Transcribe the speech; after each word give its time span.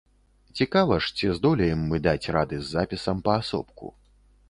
Цікава 0.59 0.95
ж, 1.07 1.11
ці 1.19 1.29
здолеем 1.41 1.85
мы 1.93 2.01
даць 2.09 2.31
рады 2.39 2.55
з 2.65 2.73
запісам 2.73 3.25
паасобку. 3.29 3.97